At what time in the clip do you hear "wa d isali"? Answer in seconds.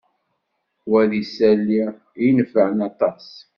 0.89-1.81